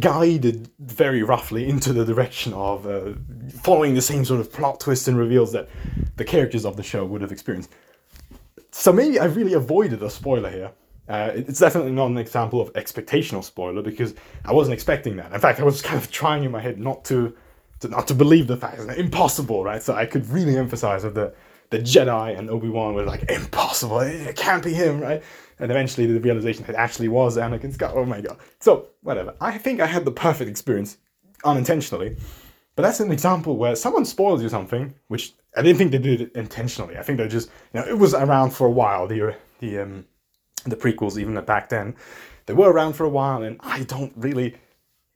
guided 0.00 0.70
very 0.78 1.22
roughly 1.22 1.68
into 1.68 1.92
the 1.92 2.04
direction 2.04 2.52
of 2.52 2.86
uh, 2.86 3.12
following 3.62 3.94
the 3.94 4.02
same 4.02 4.24
sort 4.24 4.40
of 4.40 4.52
plot 4.52 4.80
twists 4.80 5.08
and 5.08 5.16
reveals 5.16 5.52
that 5.52 5.68
the 6.16 6.24
characters 6.24 6.66
of 6.66 6.76
the 6.76 6.82
show 6.82 7.04
would 7.04 7.22
have 7.22 7.32
experienced. 7.32 7.70
So 8.70 8.92
maybe 8.92 9.18
I 9.18 9.24
really 9.24 9.54
avoided 9.54 10.02
a 10.02 10.10
spoiler 10.10 10.50
here. 10.50 10.72
Uh, 11.08 11.32
it's 11.34 11.58
definitely 11.58 11.92
not 11.92 12.10
an 12.10 12.18
example 12.18 12.60
of 12.60 12.70
expectational 12.74 13.42
spoiler 13.42 13.80
because 13.80 14.14
I 14.44 14.52
wasn't 14.52 14.74
expecting 14.74 15.16
that. 15.16 15.32
In 15.32 15.40
fact, 15.40 15.58
I 15.58 15.64
was 15.64 15.80
kind 15.80 15.96
of 15.96 16.10
trying 16.10 16.44
in 16.44 16.50
my 16.50 16.60
head 16.60 16.78
not 16.78 17.04
to, 17.06 17.34
to 17.80 17.88
not 17.88 18.06
to 18.08 18.14
believe 18.14 18.46
the 18.46 18.58
fact. 18.58 18.78
It's 18.78 18.98
impossible, 18.98 19.64
right? 19.64 19.82
So 19.82 19.94
I 19.94 20.04
could 20.04 20.28
really 20.28 20.58
emphasize 20.58 21.02
that 21.04 21.14
the 21.14 21.32
the 21.70 21.78
Jedi 21.78 22.38
and 22.38 22.48
Obi 22.50 22.68
Wan 22.68 22.94
were 22.94 23.04
like 23.04 23.30
impossible. 23.30 24.00
It 24.00 24.36
can't 24.36 24.62
be 24.62 24.72
him, 24.72 25.00
right? 25.00 25.22
And 25.58 25.70
eventually 25.70 26.06
the 26.06 26.20
realization 26.20 26.64
it 26.68 26.74
actually 26.74 27.08
was 27.08 27.36
Anakin 27.36 27.76
Skywalker. 27.76 27.96
Oh 27.96 28.04
my 28.04 28.20
god. 28.20 28.38
So 28.60 28.88
whatever. 29.02 29.34
I 29.40 29.58
think 29.58 29.80
I 29.80 29.86
had 29.86 30.04
the 30.04 30.12
perfect 30.12 30.48
experience 30.48 30.98
unintentionally. 31.44 32.16
But 32.76 32.82
that's 32.82 33.00
an 33.00 33.10
example 33.10 33.56
where 33.56 33.74
someone 33.74 34.04
spoils 34.04 34.40
you 34.40 34.48
something, 34.48 34.94
which 35.08 35.34
I 35.56 35.62
didn't 35.62 35.78
think 35.78 35.90
they 35.90 35.98
did 35.98 36.20
it 36.20 36.32
intentionally. 36.36 36.96
I 36.96 37.02
think 37.02 37.18
they 37.18 37.26
just, 37.26 37.50
you 37.74 37.80
know, 37.80 37.86
it 37.86 37.98
was 37.98 38.14
around 38.14 38.50
for 38.50 38.68
a 38.68 38.70
while. 38.70 39.08
The 39.08 39.34
the 39.58 39.80
um, 39.80 40.06
the 40.64 40.76
prequels, 40.76 41.18
even 41.18 41.34
back 41.44 41.70
then, 41.70 41.96
they 42.46 42.54
were 42.54 42.70
around 42.70 42.92
for 42.92 43.04
a 43.04 43.08
while, 43.08 43.42
and 43.42 43.56
I 43.60 43.82
don't 43.82 44.12
really, 44.14 44.54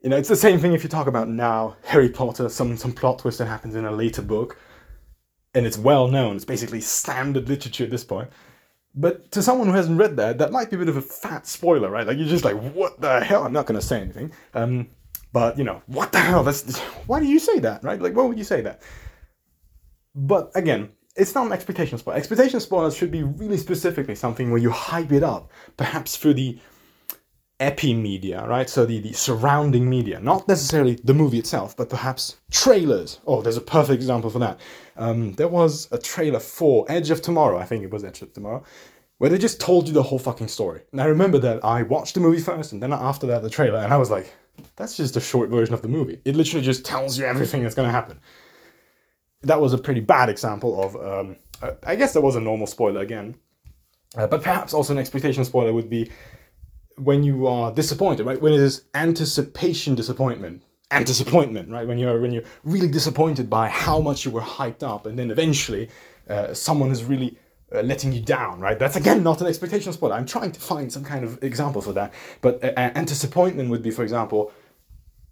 you 0.02 0.10
know, 0.10 0.16
it's 0.16 0.28
the 0.28 0.34
same 0.34 0.58
thing 0.58 0.72
if 0.72 0.82
you 0.82 0.88
talk 0.88 1.06
about 1.06 1.28
now 1.28 1.76
Harry 1.84 2.08
Potter, 2.08 2.48
some 2.48 2.76
some 2.76 2.92
plot 2.92 3.20
twist 3.20 3.38
that 3.38 3.46
happens 3.46 3.76
in 3.76 3.84
a 3.84 3.92
later 3.92 4.22
book, 4.22 4.58
and 5.54 5.66
it's 5.66 5.78
well 5.78 6.08
known. 6.08 6.36
It's 6.36 6.44
basically 6.44 6.80
standard 6.80 7.48
literature 7.48 7.84
at 7.84 7.90
this 7.90 8.04
point. 8.04 8.30
But 8.94 9.30
to 9.32 9.42
someone 9.42 9.68
who 9.68 9.74
hasn't 9.74 9.98
read 9.98 10.16
that, 10.16 10.38
that 10.38 10.52
might 10.52 10.70
be 10.70 10.76
a 10.76 10.78
bit 10.78 10.88
of 10.88 10.96
a 10.96 11.02
fat 11.02 11.46
spoiler, 11.46 11.90
right? 11.90 12.06
Like 12.06 12.18
you're 12.18 12.28
just 12.28 12.44
like, 12.44 12.56
what 12.56 13.00
the 13.00 13.20
hell? 13.20 13.44
I'm 13.44 13.52
not 13.52 13.66
going 13.66 13.80
to 13.80 13.86
say 13.86 14.00
anything. 14.00 14.32
Um, 14.54 14.88
but 15.32 15.56
you 15.56 15.64
know, 15.64 15.82
what 15.86 16.12
the 16.12 16.18
hell? 16.18 16.42
That's 16.42 16.78
why 17.06 17.20
do 17.20 17.26
you 17.26 17.38
say 17.38 17.58
that, 17.60 17.82
right? 17.82 18.00
Like, 18.00 18.14
why 18.14 18.24
would 18.24 18.38
you 18.38 18.44
say 18.44 18.60
that? 18.62 18.82
But 20.14 20.50
again, 20.54 20.90
it's 21.16 21.34
not 21.34 21.46
an 21.46 21.52
expectation 21.52 21.98
spoiler. 21.98 22.18
Expectation 22.18 22.60
spoilers 22.60 22.96
should 22.96 23.10
be 23.10 23.22
really 23.22 23.56
specifically 23.56 24.14
something 24.14 24.50
where 24.50 24.60
you 24.60 24.70
hype 24.70 25.12
it 25.12 25.22
up, 25.22 25.50
perhaps 25.76 26.16
through 26.16 26.34
the 26.34 26.58
epi 27.62 27.94
media, 27.94 28.44
right? 28.46 28.68
So 28.68 28.84
the, 28.84 28.98
the 28.98 29.12
surrounding 29.12 29.88
media, 29.88 30.20
not 30.20 30.48
necessarily 30.48 30.98
the 31.04 31.14
movie 31.14 31.38
itself, 31.38 31.76
but 31.76 31.88
perhaps 31.88 32.36
trailers. 32.50 33.20
Oh, 33.26 33.40
there's 33.40 33.56
a 33.56 33.62
perfect 33.62 33.94
example 33.94 34.30
for 34.30 34.40
that. 34.40 34.60
Um, 34.96 35.32
there 35.34 35.48
was 35.48 35.88
a 35.92 35.98
trailer 35.98 36.40
for 36.40 36.84
Edge 36.88 37.10
of 37.10 37.22
Tomorrow, 37.22 37.58
I 37.58 37.64
think 37.64 37.84
it 37.84 37.90
was 37.90 38.04
Edge 38.04 38.20
of 38.22 38.32
Tomorrow, 38.32 38.64
where 39.18 39.30
they 39.30 39.38
just 39.38 39.60
told 39.60 39.86
you 39.86 39.94
the 39.94 40.02
whole 40.02 40.18
fucking 40.18 40.48
story. 40.48 40.82
And 40.90 41.00
I 41.00 41.04
remember 41.04 41.38
that 41.38 41.64
I 41.64 41.82
watched 41.82 42.14
the 42.14 42.20
movie 42.20 42.40
first, 42.40 42.72
and 42.72 42.82
then 42.82 42.92
after 42.92 43.26
that, 43.28 43.42
the 43.42 43.50
trailer, 43.50 43.78
and 43.78 43.94
I 43.94 43.96
was 43.96 44.10
like, 44.10 44.34
that's 44.76 44.96
just 44.96 45.16
a 45.16 45.20
short 45.20 45.48
version 45.48 45.72
of 45.72 45.82
the 45.82 45.88
movie. 45.88 46.20
It 46.24 46.34
literally 46.36 46.64
just 46.64 46.84
tells 46.84 47.16
you 47.16 47.24
everything 47.24 47.62
that's 47.62 47.76
to 47.76 47.84
happen. 47.88 48.20
That 49.42 49.60
was 49.60 49.72
a 49.72 49.78
pretty 49.78 50.00
bad 50.00 50.28
example 50.28 50.82
of, 50.82 50.96
um, 50.96 51.36
uh, 51.62 51.72
I 51.86 51.96
guess 51.96 52.12
that 52.12 52.20
was 52.20 52.36
a 52.36 52.40
normal 52.40 52.66
spoiler 52.66 53.00
again. 53.00 53.36
Uh, 54.16 54.26
but 54.26 54.42
perhaps 54.42 54.74
also 54.74 54.92
an 54.92 54.98
expectation 54.98 55.44
spoiler 55.44 55.72
would 55.72 55.88
be 55.88 56.10
when 56.96 57.22
you 57.22 57.46
are 57.46 57.72
disappointed, 57.72 58.24
right? 58.24 58.40
When 58.40 58.52
it 58.52 58.60
is 58.60 58.84
anticipation 58.94 59.94
disappointment, 59.94 60.62
anticipation, 60.90 61.70
right? 61.70 61.86
When 61.86 61.98
you're 61.98 62.20
when 62.20 62.32
you're 62.32 62.44
really 62.64 62.88
disappointed 62.88 63.48
by 63.48 63.68
how 63.68 64.00
much 64.00 64.24
you 64.24 64.30
were 64.30 64.40
hyped 64.40 64.82
up, 64.82 65.06
and 65.06 65.18
then 65.18 65.30
eventually 65.30 65.88
uh, 66.28 66.54
someone 66.54 66.90
is 66.90 67.04
really 67.04 67.36
uh, 67.74 67.80
letting 67.80 68.12
you 68.12 68.20
down, 68.20 68.60
right? 68.60 68.78
That's 68.78 68.96
again 68.96 69.22
not 69.22 69.40
an 69.40 69.46
expectation 69.46 69.92
spoiler. 69.92 70.14
I'm 70.14 70.26
trying 70.26 70.52
to 70.52 70.60
find 70.60 70.92
some 70.92 71.04
kind 71.04 71.24
of 71.24 71.42
example 71.42 71.82
for 71.82 71.92
that, 71.94 72.12
but 72.40 72.62
uh, 72.62 72.72
anticipation 72.76 73.68
would 73.70 73.82
be, 73.82 73.90
for 73.90 74.02
example, 74.02 74.52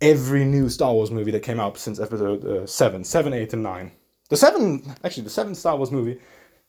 every 0.01 0.45
new 0.45 0.69
Star 0.69 0.93
Wars 0.93 1.11
movie 1.11 1.31
that 1.31 1.43
came 1.43 1.61
out 1.61 1.79
since 1.79 2.01
episode 2.01 2.45
uh, 2.45 2.67
seven, 2.67 3.05
seven, 3.05 3.33
eight, 3.33 3.53
and 3.53 3.63
nine. 3.63 3.93
The 4.31 4.37
seven, 4.37 4.95
actually, 5.05 5.25
the 5.25 5.31
seventh 5.31 5.57
Star 5.57 5.77
Wars 5.77 5.91
movie, 5.91 6.19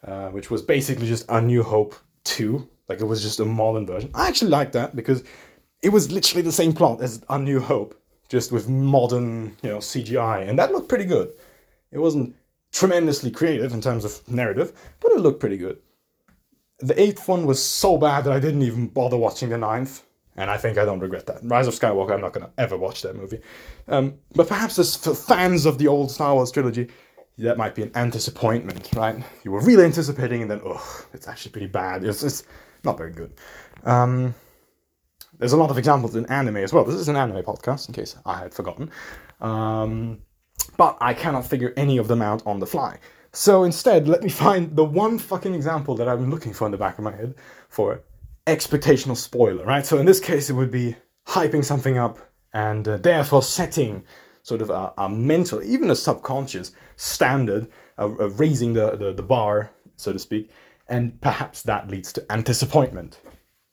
uh, 0.06 0.30
which 0.30 0.50
was 0.50 0.62
basically 0.62 1.08
just 1.08 1.26
A 1.30 1.40
New 1.40 1.64
Hope 1.64 1.96
two, 2.24 2.68
like 2.92 3.02
it 3.02 3.06
was 3.06 3.22
just 3.22 3.40
a 3.40 3.46
modern 3.46 3.86
version. 3.86 4.12
I 4.14 4.28
actually 4.28 4.52
like 4.52 4.74
that 4.74 4.96
because 4.96 5.24
it 5.82 5.90
was 5.90 6.12
literally 6.12 6.42
the 6.42 6.52
same 6.52 6.74
plot 6.74 7.02
as 7.02 7.24
A 7.30 7.40
New 7.40 7.60
Hope, 7.60 8.00
just 8.30 8.52
with 8.52 8.70
modern, 8.70 9.56
you 9.64 9.70
know, 9.70 9.78
CGI, 9.78 10.48
and 10.48 10.60
that 10.60 10.72
looked 10.72 10.90
pretty 10.90 11.06
good. 11.06 11.32
It 11.92 12.00
wasn't 12.00 12.36
tremendously 12.72 13.32
creative 13.32 13.74
in 13.74 13.82
terms 13.82 14.06
of 14.06 14.28
narrative, 14.30 14.74
but 15.00 15.12
it 15.14 15.20
looked 15.20 15.40
pretty 15.40 15.58
good. 15.58 15.80
The 16.80 17.00
eighth 17.00 17.28
one 17.28 17.46
was 17.46 17.64
so 17.64 17.98
bad 17.98 18.24
that 18.26 18.34
I 18.34 18.40
didn't 18.40 18.64
even 18.64 18.88
bother 18.88 19.18
watching 19.18 19.50
the 19.50 19.58
ninth, 19.58 20.04
and 20.36 20.50
I 20.50 20.58
think 20.58 20.78
I 20.78 20.86
don't 20.86 21.00
regret 21.00 21.28
that. 21.28 21.40
Rise 21.44 21.68
of 21.68 21.74
Skywalker, 21.74 22.12
I'm 22.12 22.22
not 22.22 22.34
gonna 22.34 22.52
ever 22.58 22.78
watch 22.78 23.02
that 23.04 23.16
movie. 23.16 23.40
Um, 23.88 24.16
but 24.36 24.48
perhaps 24.48 24.80
as 24.80 24.96
for 24.96 25.14
fans 25.14 25.66
of 25.66 25.78
the 25.78 25.88
old 25.88 26.12
Star 26.12 26.34
Wars 26.36 26.52
trilogy, 26.52 26.90
that 27.38 27.58
might 27.58 27.76
be 27.76 27.84
an 27.84 27.92
anticipation, 27.96 28.72
right? 28.96 29.24
You 29.44 29.52
were 29.52 29.62
really 29.62 29.84
anticipating, 29.84 30.42
and 30.42 30.52
then, 30.52 30.62
oh, 30.66 31.06
it's 31.14 31.28
actually 31.28 31.52
pretty 31.52 31.68
bad. 31.68 32.04
It's, 32.04 32.24
it's 32.24 32.44
not 32.84 32.98
very 32.98 33.12
good. 33.12 33.34
Um, 33.84 34.34
there's 35.38 35.54
a 35.54 35.58
lot 35.58 35.72
of 35.72 35.78
examples 35.78 36.16
in 36.16 36.26
anime 36.28 36.58
as 36.58 36.72
well. 36.72 36.84
This 36.84 36.96
is 36.96 37.08
an 37.08 37.16
anime 37.16 37.44
podcast, 37.44 37.88
in 37.88 37.94
case 37.94 38.16
I 38.26 38.38
had 38.38 38.54
forgotten. 38.54 38.92
Um, 39.40 40.20
but 40.78 40.98
I 41.02 41.14
cannot 41.14 41.46
figure 41.46 41.74
any 41.76 41.98
of 41.98 42.08
them 42.08 42.22
out 42.22 42.46
on 42.46 42.60
the 42.60 42.68
fly. 42.68 43.00
So 43.34 43.64
instead, 43.64 44.08
let 44.08 44.22
me 44.24 44.30
find 44.46 44.76
the 44.76 44.84
one 44.84 45.18
fucking 45.18 45.56
example 45.56 45.96
that 45.96 46.08
I've 46.08 46.20
been 46.20 46.30
looking 46.30 46.54
for 46.54 46.66
in 46.66 46.72
the 46.72 46.78
back 46.78 46.98
of 46.98 47.04
my 47.04 47.16
head 47.16 47.36
for 47.70 48.04
expectational 48.48 49.18
spoiler, 49.18 49.66
right? 49.66 49.86
So 49.86 49.98
in 49.98 50.06
this 50.06 50.20
case, 50.20 50.50
it 50.50 50.54
would 50.54 50.72
be 50.72 50.96
hyping 51.28 51.64
something 51.64 51.98
up 51.98 52.20
and 52.54 52.88
uh, 52.88 52.98
therefore 52.98 53.44
setting 53.44 54.04
sort 54.44 54.62
of 54.62 54.70
a, 54.70 54.94
a, 54.98 55.08
mental, 55.08 55.64
even 55.64 55.92
a 55.92 55.96
subconscious 55.96 56.72
standard, 56.96 57.68
uh, 57.98 58.06
uh, 58.06 58.30
raising 58.32 58.74
the, 58.74 58.96
the, 58.98 59.14
the, 59.14 59.24
bar, 59.24 59.70
so 59.96 60.12
to 60.12 60.20
speak, 60.20 60.50
and 60.88 61.20
perhaps 61.22 61.62
that 61.64 61.90
leads 61.90 62.14
to 62.14 62.32
anticipation. 62.32 63.12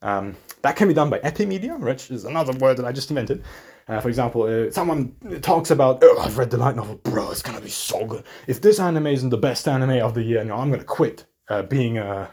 Um, 0.02 0.36
that 0.62 0.76
can 0.76 0.88
be 0.88 0.94
done 0.94 1.10
by 1.10 1.18
epimedia, 1.20 1.78
which 1.78 2.10
is 2.10 2.24
another 2.24 2.52
word 2.58 2.76
that 2.76 2.86
I 2.86 2.92
just 2.92 3.10
invented. 3.10 3.42
Uh, 3.88 4.00
for 4.00 4.08
example, 4.08 4.42
uh, 4.42 4.70
someone 4.70 5.14
talks 5.40 5.70
about, 5.70 6.00
oh, 6.02 6.18
I've 6.20 6.36
read 6.38 6.50
the 6.50 6.58
light 6.58 6.76
novel, 6.76 6.96
bro, 6.96 7.30
it's 7.30 7.42
gonna 7.42 7.60
be 7.60 7.70
so 7.70 8.04
good. 8.04 8.24
If 8.46 8.60
this 8.60 8.78
anime 8.78 9.06
isn't 9.06 9.30
the 9.30 9.38
best 9.38 9.66
anime 9.66 10.02
of 10.04 10.14
the 10.14 10.22
year, 10.22 10.44
know, 10.44 10.56
I'm 10.56 10.70
gonna 10.70 10.84
quit 10.84 11.24
uh, 11.48 11.62
being 11.62 11.98
a 11.98 12.30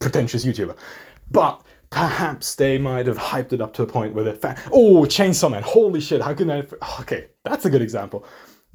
pretentious 0.00 0.44
YouTuber. 0.44 0.76
But 1.30 1.62
perhaps 1.90 2.54
they 2.56 2.78
might 2.78 3.06
have 3.06 3.18
hyped 3.18 3.52
it 3.52 3.60
up 3.60 3.72
to 3.74 3.82
a 3.82 3.86
point 3.86 4.14
where 4.14 4.24
they're 4.24 4.34
fan. 4.34 4.58
Oh, 4.72 5.02
Chainsaw 5.02 5.50
Man! 5.50 5.62
Holy 5.62 6.00
shit! 6.00 6.20
How 6.20 6.34
can 6.34 6.50
I? 6.50 6.64
Okay, 7.00 7.28
that's 7.44 7.64
a 7.64 7.70
good 7.70 7.82
example. 7.82 8.24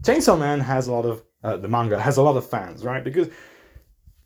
Chainsaw 0.02 0.40
Man 0.40 0.60
has 0.60 0.88
a 0.88 0.94
lot 0.94 1.06
of 1.06 1.24
uh, 1.44 1.58
the 1.58 1.68
manga 1.68 2.00
has 2.00 2.18
a 2.18 2.22
lot 2.22 2.38
of 2.38 2.50
fans, 2.50 2.84
right? 2.84 3.04
Because 3.04 3.30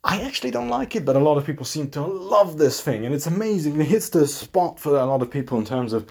I 0.02 0.22
actually 0.22 0.50
don't 0.50 0.68
like 0.68 0.96
it, 0.96 1.04
but 1.04 1.16
a 1.16 1.18
lot 1.18 1.36
of 1.36 1.44
people 1.44 1.64
seem 1.64 1.90
to 1.90 2.00
love 2.00 2.56
this 2.56 2.80
thing, 2.80 3.04
and 3.04 3.14
it's 3.14 3.26
amazing. 3.26 3.78
It 3.80 3.86
hits 3.86 4.08
the 4.08 4.26
spot 4.26 4.78
for 4.78 4.96
a 4.96 5.04
lot 5.04 5.20
of 5.20 5.30
people 5.30 5.58
in 5.58 5.64
terms 5.64 5.92
of 5.92 6.08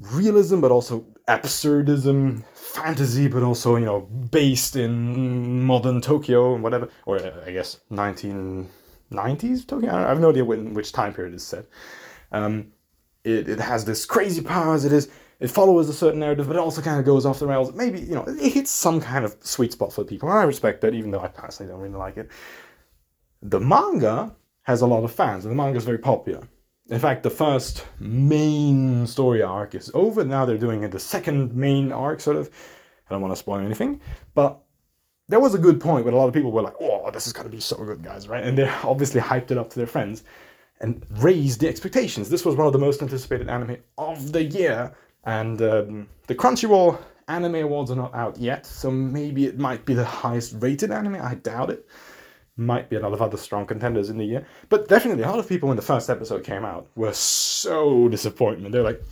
realism, 0.00 0.60
but 0.60 0.70
also 0.70 1.04
absurdism, 1.26 2.44
fantasy, 2.54 3.26
but 3.26 3.42
also 3.42 3.76
you 3.76 3.86
know 3.86 4.00
based 4.00 4.76
in 4.76 5.62
modern 5.62 6.00
Tokyo 6.00 6.54
and 6.54 6.62
whatever, 6.62 6.88
or 7.06 7.18
uh, 7.18 7.42
I 7.44 7.50
guess 7.50 7.80
1990s 7.90 9.66
Tokyo. 9.66 9.92
I 9.92 10.08
have 10.08 10.20
no 10.20 10.30
idea 10.30 10.44
when, 10.44 10.72
which 10.72 10.92
time 10.92 11.12
period 11.12 11.34
it's 11.34 11.44
set. 11.44 11.66
Um, 12.30 12.72
it, 13.24 13.48
it 13.48 13.58
has 13.58 13.84
this 13.84 14.06
crazy 14.06 14.42
powers. 14.42 14.84
It 14.84 14.92
is 14.92 15.10
it 15.40 15.50
follows 15.50 15.88
a 15.88 15.92
certain 15.92 16.20
narrative, 16.20 16.46
but 16.46 16.54
it 16.54 16.60
also 16.60 16.80
kind 16.80 17.00
of 17.00 17.04
goes 17.04 17.26
off 17.26 17.40
the 17.40 17.48
rails. 17.48 17.72
Maybe 17.74 17.98
you 17.98 18.14
know 18.14 18.22
it 18.28 18.52
hits 18.52 18.70
some 18.70 19.00
kind 19.00 19.24
of 19.24 19.36
sweet 19.40 19.72
spot 19.72 19.92
for 19.92 20.04
people. 20.04 20.30
And 20.30 20.38
I 20.38 20.44
respect 20.44 20.82
that, 20.82 20.94
even 20.94 21.10
though 21.10 21.20
I 21.20 21.26
personally 21.26 21.72
don't 21.72 21.80
really 21.80 21.96
like 21.96 22.16
it. 22.16 22.30
The 23.42 23.60
manga 23.60 24.34
has 24.62 24.82
a 24.82 24.86
lot 24.86 25.04
of 25.04 25.12
fans, 25.12 25.44
and 25.44 25.52
the 25.52 25.56
manga 25.56 25.76
is 25.76 25.84
very 25.84 25.98
popular. 25.98 26.46
In 26.88 26.98
fact, 26.98 27.22
the 27.22 27.30
first 27.30 27.86
main 27.98 29.06
story 29.06 29.42
arc 29.42 29.74
is 29.74 29.90
over. 29.94 30.24
Now 30.24 30.44
they're 30.44 30.58
doing 30.58 30.88
the 30.88 30.98
second 30.98 31.54
main 31.54 31.92
arc, 31.92 32.20
sort 32.20 32.36
of. 32.36 32.50
I 33.08 33.14
don't 33.14 33.22
want 33.22 33.32
to 33.32 33.36
spoil 33.36 33.60
anything, 33.60 34.00
but 34.34 34.62
there 35.28 35.40
was 35.40 35.54
a 35.54 35.58
good 35.58 35.80
point 35.80 36.04
where 36.04 36.14
a 36.14 36.16
lot 36.16 36.28
of 36.28 36.34
people 36.34 36.52
were 36.52 36.62
like, 36.62 36.76
"Oh, 36.80 37.10
this 37.10 37.26
is 37.26 37.32
gonna 37.32 37.48
be 37.48 37.60
so 37.60 37.76
good, 37.76 38.02
guys!" 38.02 38.28
Right? 38.28 38.44
And 38.44 38.56
they 38.56 38.68
obviously 38.84 39.20
hyped 39.20 39.50
it 39.50 39.58
up 39.58 39.70
to 39.70 39.76
their 39.78 39.86
friends 39.86 40.24
and 40.80 41.04
raised 41.18 41.60
the 41.60 41.68
expectations. 41.68 42.28
This 42.28 42.44
was 42.44 42.56
one 42.56 42.66
of 42.66 42.72
the 42.72 42.78
most 42.78 43.02
anticipated 43.02 43.48
anime 43.48 43.78
of 43.98 44.32
the 44.32 44.42
year, 44.44 44.92
and 45.24 45.60
um, 45.62 46.08
the 46.26 46.34
Crunchyroll 46.34 46.98
Anime 47.28 47.56
Awards 47.56 47.90
are 47.90 47.96
not 47.96 48.14
out 48.14 48.36
yet, 48.38 48.66
so 48.66 48.90
maybe 48.90 49.46
it 49.46 49.58
might 49.58 49.84
be 49.84 49.94
the 49.94 50.04
highest 50.04 50.56
rated 50.58 50.90
anime. 50.90 51.16
I 51.16 51.36
doubt 51.36 51.70
it 51.70 51.86
might 52.64 52.88
be 52.88 52.96
a 52.96 53.00
lot 53.00 53.12
of 53.12 53.22
other 53.22 53.36
strong 53.36 53.66
contenders 53.66 54.10
in 54.10 54.18
the 54.18 54.24
year. 54.24 54.46
But 54.68 54.88
definitely, 54.88 55.24
a 55.24 55.28
lot 55.28 55.38
of 55.38 55.48
people 55.48 55.68
when 55.68 55.76
the 55.76 55.82
first 55.82 56.10
episode 56.10 56.44
came 56.44 56.64
out 56.64 56.86
were 56.94 57.12
so 57.12 58.08
disappointed. 58.08 58.72
They're 58.72 58.82
like, 58.82 59.02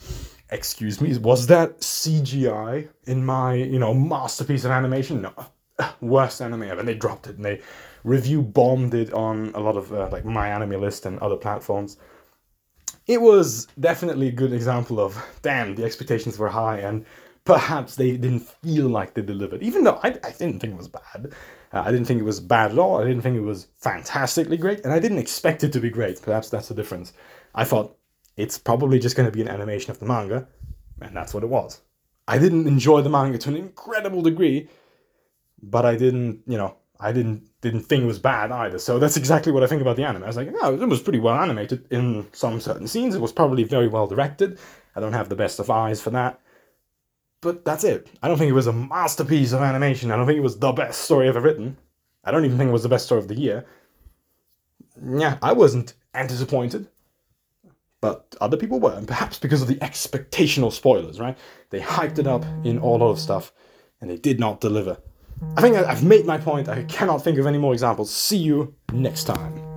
"Excuse 0.50 1.00
me, 1.00 1.16
was 1.18 1.46
that 1.48 1.80
CGI 1.80 2.88
in 3.04 3.24
my 3.24 3.54
you 3.54 3.78
know 3.78 3.94
masterpiece 3.94 4.64
of 4.64 4.70
animation? 4.70 5.22
No, 5.22 5.32
worst 6.00 6.40
anime 6.40 6.64
ever." 6.64 6.80
And 6.80 6.88
they 6.88 6.94
dropped 6.94 7.26
it 7.26 7.36
and 7.36 7.44
they 7.44 7.60
review 8.04 8.42
bombed 8.42 8.94
it 8.94 9.12
on 9.12 9.52
a 9.54 9.60
lot 9.60 9.76
of 9.76 9.92
uh, 9.92 10.08
like 10.10 10.24
MyAnimeList 10.24 11.06
and 11.06 11.18
other 11.18 11.36
platforms. 11.36 11.96
It 13.06 13.20
was 13.20 13.66
definitely 13.78 14.28
a 14.28 14.32
good 14.32 14.52
example 14.52 15.00
of 15.00 15.20
damn 15.42 15.74
the 15.74 15.84
expectations 15.84 16.38
were 16.38 16.48
high 16.48 16.78
and 16.78 17.04
perhaps 17.52 17.96
they 17.96 18.12
didn't 18.12 18.40
feel 18.62 18.88
like 18.88 19.14
they 19.14 19.22
delivered, 19.22 19.62
even 19.62 19.82
though 19.82 19.98
I, 20.02 20.08
I 20.08 20.30
didn't 20.38 20.60
think 20.60 20.74
it 20.74 20.76
was 20.76 20.88
bad. 20.88 21.32
Uh, 21.72 21.82
I 21.84 21.90
didn't 21.90 22.06
think 22.06 22.20
it 22.20 22.24
was 22.24 22.40
bad 22.40 22.72
at 22.72 22.78
all. 22.78 23.00
I 23.00 23.04
didn't 23.04 23.22
think 23.22 23.36
it 23.36 23.40
was 23.40 23.66
fantastically 23.78 24.56
great, 24.56 24.84
and 24.84 24.92
I 24.92 24.98
didn't 25.00 25.18
expect 25.18 25.64
it 25.64 25.72
to 25.72 25.80
be 25.80 25.90
great. 25.90 26.22
Perhaps 26.22 26.50
that's 26.50 26.68
the 26.68 26.74
difference. 26.74 27.12
I 27.54 27.64
thought 27.64 27.96
it's 28.36 28.56
probably 28.56 28.98
just 28.98 29.16
going 29.16 29.28
to 29.28 29.32
be 29.32 29.42
an 29.42 29.48
animation 29.48 29.90
of 29.90 29.98
the 29.98 30.06
manga, 30.06 30.46
and 31.00 31.16
that's 31.16 31.34
what 31.34 31.42
it 31.42 31.48
was. 31.48 31.80
I 32.28 32.38
didn't 32.38 32.68
enjoy 32.68 33.02
the 33.02 33.10
manga 33.10 33.38
to 33.38 33.48
an 33.48 33.56
incredible 33.56 34.22
degree, 34.22 34.68
but 35.60 35.84
I 35.84 35.96
didn't, 35.96 36.42
you 36.46 36.56
know, 36.56 36.76
I 37.00 37.12
didn't 37.12 37.48
didn't 37.62 37.80
think 37.80 38.04
it 38.04 38.06
was 38.06 38.20
bad 38.20 38.52
either. 38.52 38.78
So 38.78 38.98
that's 39.00 39.16
exactly 39.16 39.50
what 39.50 39.64
I 39.64 39.66
think 39.66 39.82
about 39.82 39.96
the 39.96 40.04
anime. 40.04 40.22
I 40.22 40.28
was 40.28 40.36
like, 40.36 40.52
no, 40.52 40.74
it 40.74 40.88
was 40.88 41.02
pretty 41.02 41.18
well 41.18 41.34
animated 41.34 41.86
in 41.90 42.28
some 42.32 42.60
certain 42.60 42.86
scenes. 42.86 43.14
It 43.14 43.20
was 43.20 43.32
probably 43.32 43.64
very 43.64 43.88
well 43.88 44.06
directed. 44.06 44.58
I 44.94 45.00
don't 45.00 45.12
have 45.12 45.28
the 45.28 45.36
best 45.36 45.58
of 45.58 45.68
eyes 45.68 46.00
for 46.00 46.10
that. 46.10 46.40
But 47.40 47.64
that's 47.64 47.84
it. 47.84 48.08
I 48.22 48.28
don't 48.28 48.36
think 48.36 48.50
it 48.50 48.54
was 48.54 48.66
a 48.66 48.72
masterpiece 48.72 49.52
of 49.52 49.62
animation. 49.62 50.10
I 50.10 50.16
don't 50.16 50.26
think 50.26 50.38
it 50.38 50.42
was 50.42 50.58
the 50.58 50.72
best 50.72 51.02
story 51.02 51.28
ever 51.28 51.40
written. 51.40 51.78
I 52.22 52.30
don't 52.30 52.44
even 52.44 52.58
think 52.58 52.68
it 52.68 52.72
was 52.72 52.82
the 52.82 52.88
best 52.90 53.06
story 53.06 53.20
of 53.20 53.28
the 53.28 53.34
year. 53.34 53.64
Yeah, 55.02 55.38
I 55.40 55.52
wasn't 55.52 55.94
disappointed. 56.26 56.88
But 58.02 58.34
other 58.40 58.56
people 58.56 58.80
were, 58.80 58.94
and 58.94 59.06
perhaps 59.06 59.38
because 59.38 59.62
of 59.62 59.68
the 59.68 59.76
expectational 59.76 60.72
spoilers, 60.72 61.20
right? 61.20 61.36
They 61.70 61.80
hyped 61.80 62.18
it 62.18 62.26
up 62.26 62.44
in 62.64 62.78
all 62.78 63.02
of 63.08 63.18
stuff, 63.18 63.52
and 64.00 64.10
they 64.10 64.16
did 64.16 64.40
not 64.40 64.60
deliver. 64.60 64.98
I 65.56 65.62
think 65.62 65.76
I've 65.76 66.04
made 66.04 66.26
my 66.26 66.38
point. 66.38 66.68
I 66.68 66.84
cannot 66.84 67.22
think 67.24 67.38
of 67.38 67.46
any 67.46 67.58
more 67.58 67.72
examples. 67.72 68.10
See 68.10 68.38
you 68.38 68.74
next 68.92 69.24
time. 69.24 69.69